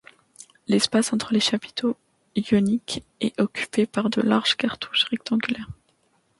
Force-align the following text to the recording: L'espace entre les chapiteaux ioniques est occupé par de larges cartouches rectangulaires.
L'espace 0.67 1.13
entre 1.13 1.31
les 1.31 1.39
chapiteaux 1.39 1.95
ioniques 2.35 3.03
est 3.19 3.39
occupé 3.39 3.85
par 3.85 4.09
de 4.09 4.23
larges 4.23 4.57
cartouches 4.57 5.03
rectangulaires. 5.03 5.69